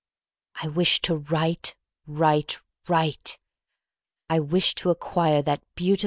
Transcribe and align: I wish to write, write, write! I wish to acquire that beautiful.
I 0.55 0.67
wish 0.67 0.99
to 1.03 1.17
write, 1.17 1.75
write, 2.07 2.57
write! 2.87 3.37
I 4.31 4.39
wish 4.39 4.73
to 4.75 4.89
acquire 4.89 5.43
that 5.43 5.61
beautiful. 5.75 5.99